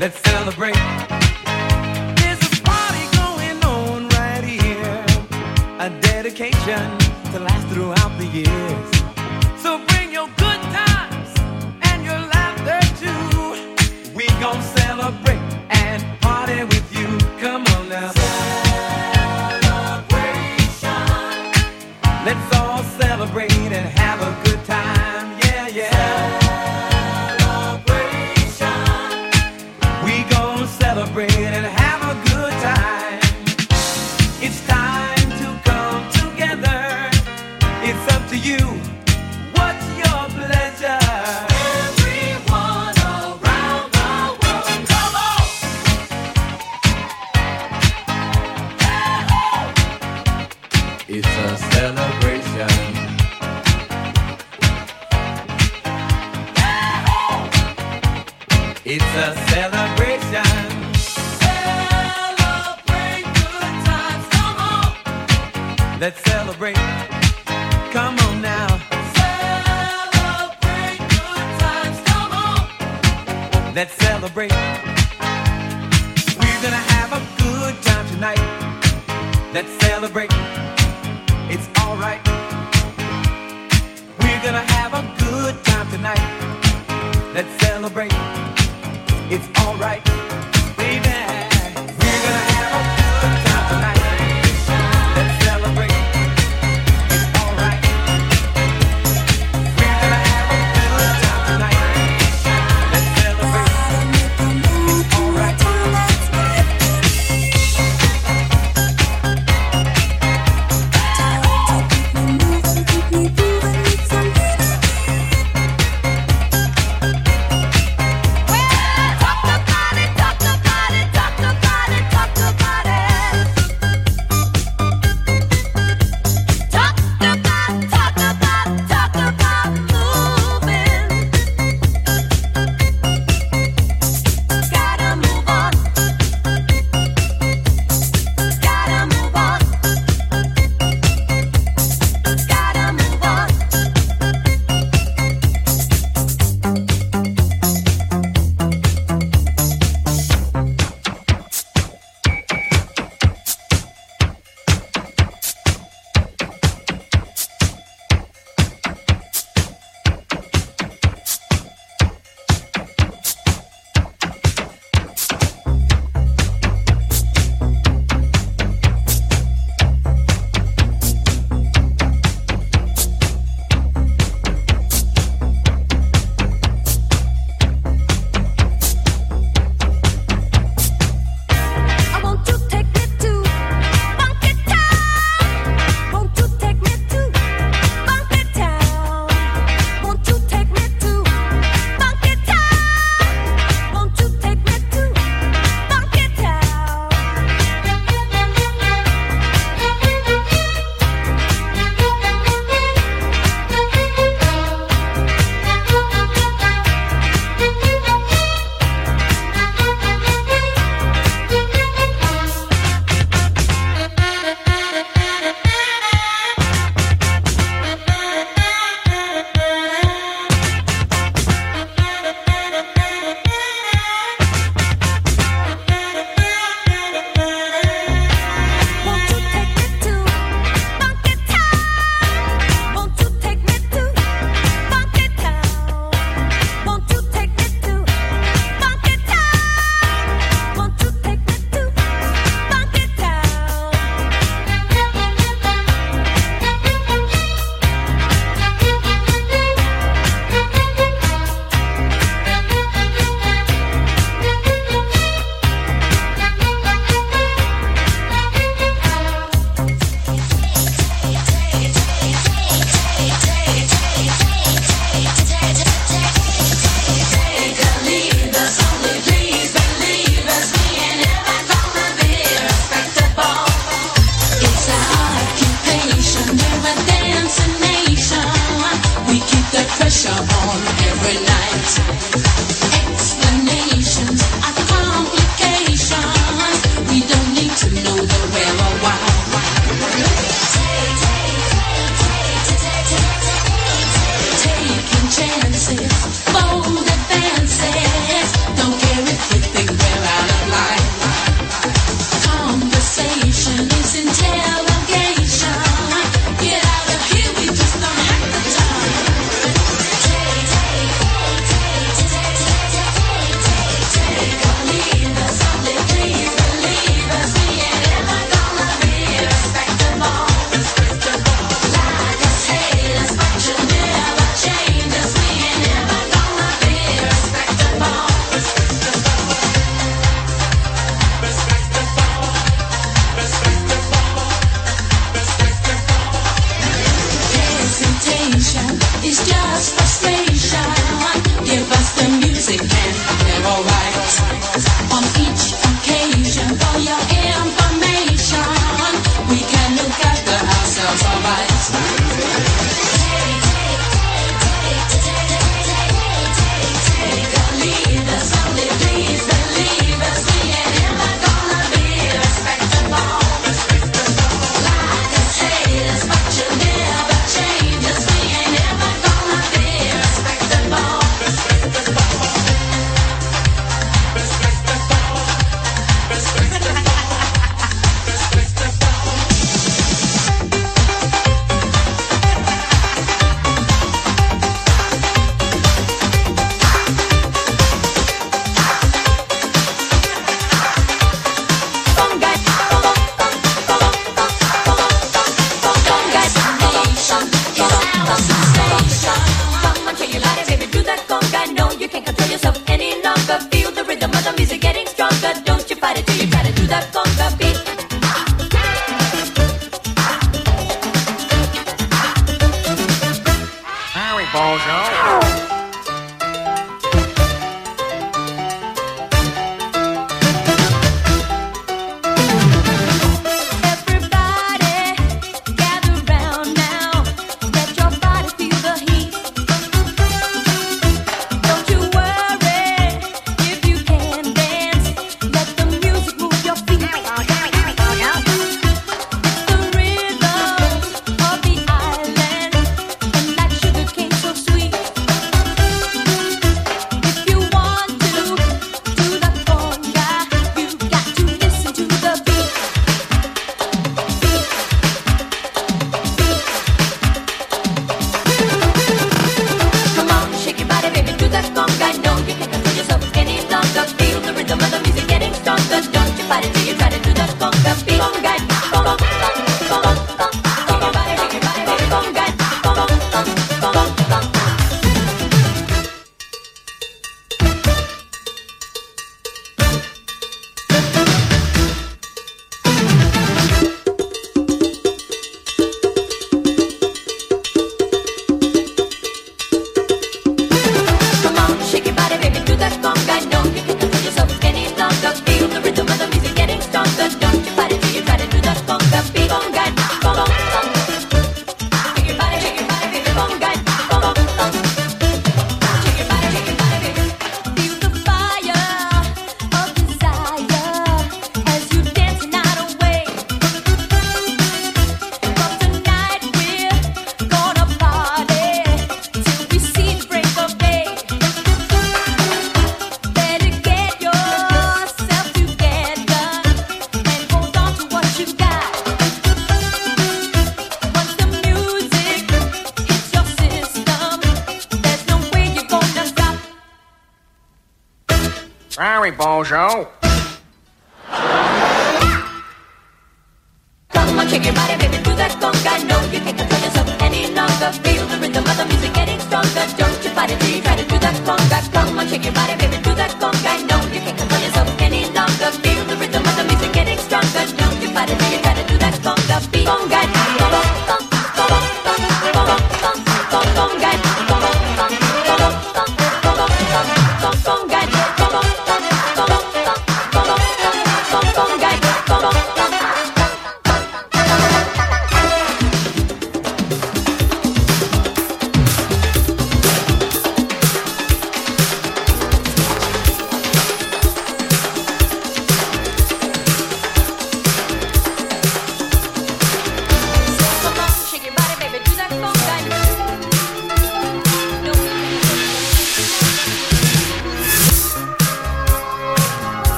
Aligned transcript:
Let's 0.00 0.20
celebrate. 0.20 0.76
There's 2.18 2.40
a 2.40 2.62
party 2.62 3.04
going 3.16 3.64
on 3.64 4.08
right 4.10 4.44
here, 4.44 5.04
a 5.80 5.90
dedication 6.00 6.98
to 7.32 7.40
last 7.40 7.66
throughout 7.66 8.16
the 8.16 8.26
years. 8.26 8.97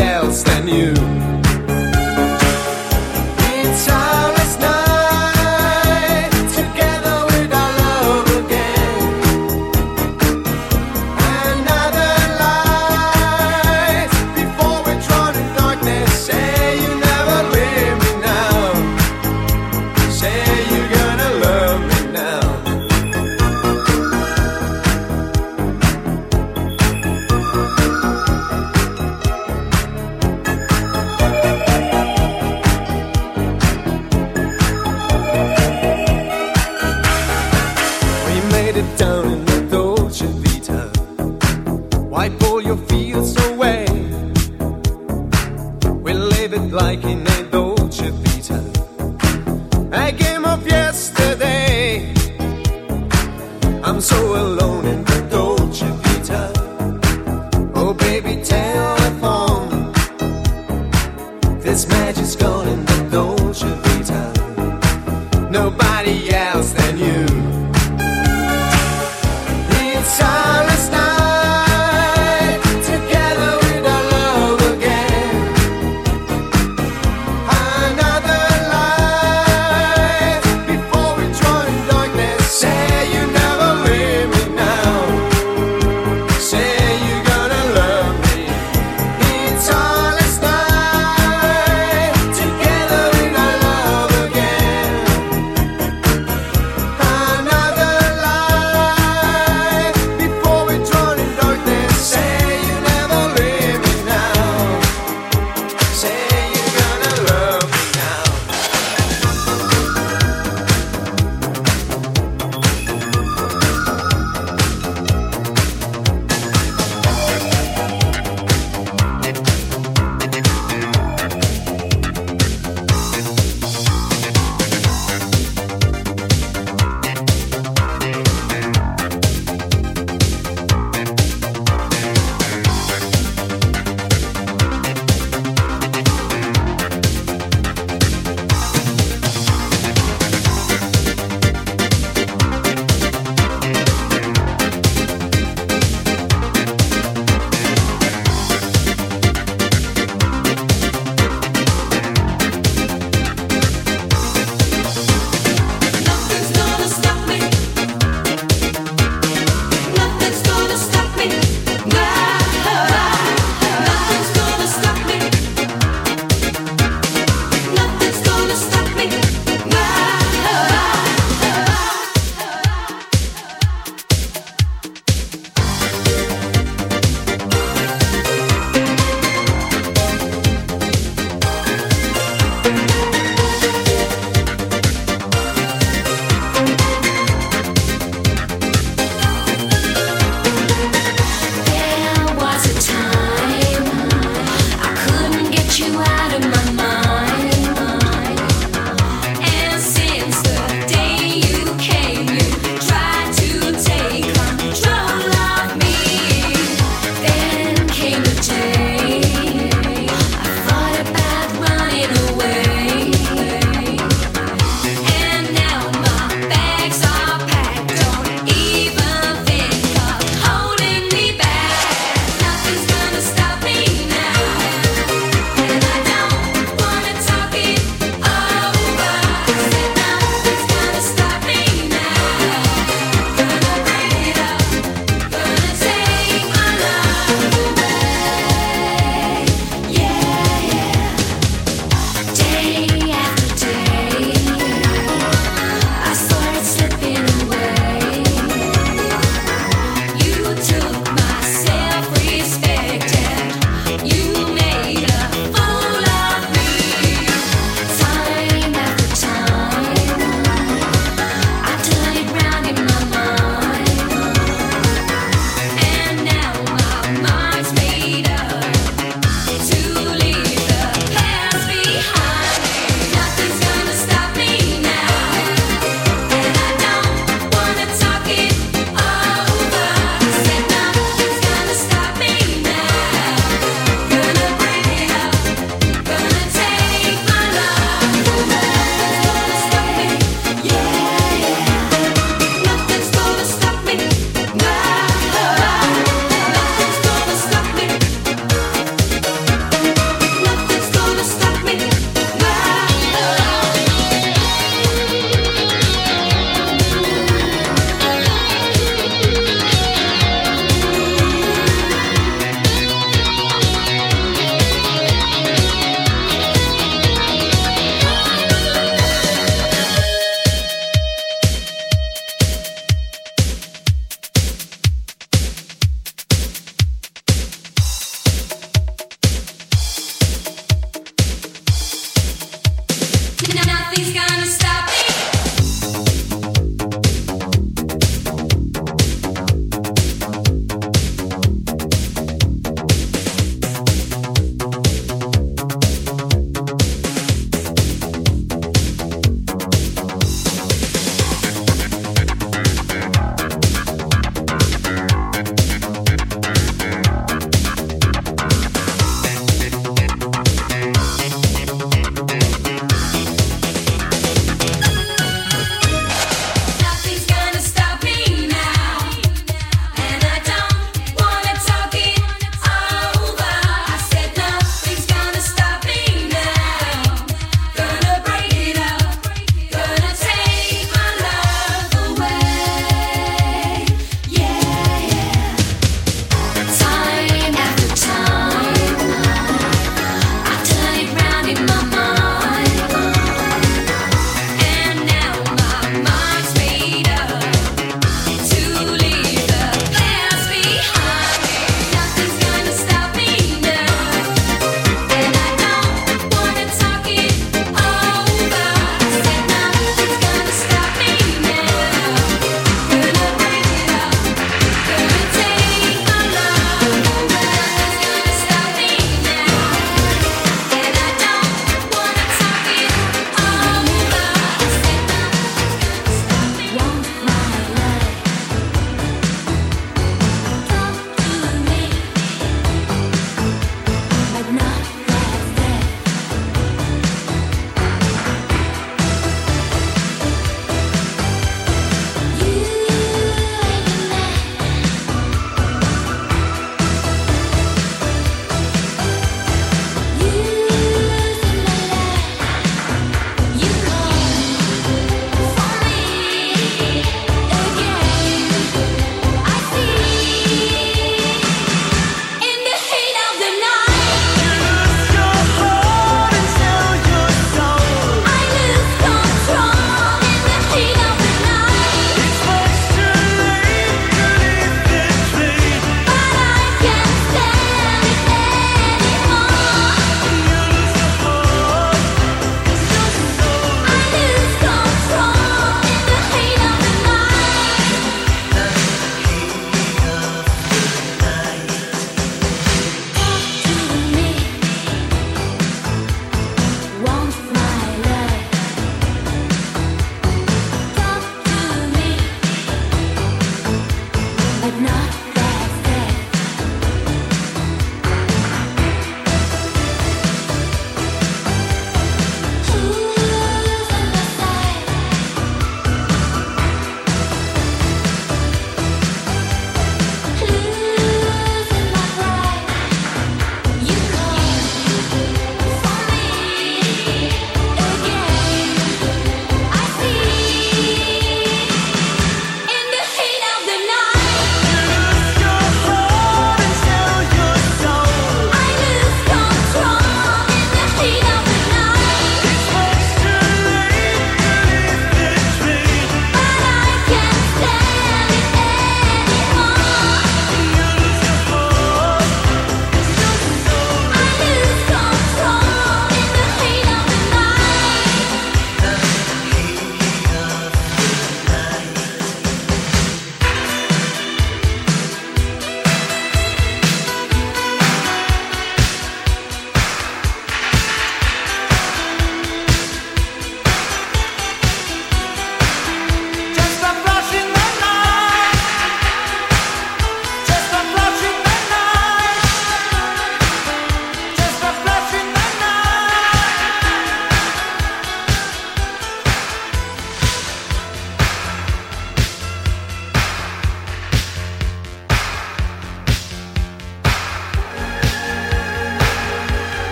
Else 0.00 0.42
than 0.42 0.68
you. 0.68 0.92
It's 3.52 3.88
our 3.88 4.29